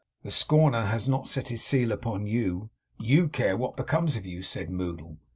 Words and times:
'The 0.23 0.31
Scorner 0.31 0.85
has 0.85 1.07
not 1.07 1.27
set 1.27 1.49
his 1.49 1.63
seal 1.63 1.91
upon 1.91 2.25
you. 2.25 2.71
YOU 2.97 3.27
care 3.27 3.55
what 3.55 3.77
becomes 3.77 4.15
of 4.15 4.25
you?' 4.25 4.41
said 4.41 4.67
Moddle. 4.71 5.17